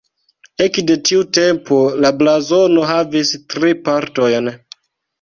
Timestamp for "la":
2.05-2.13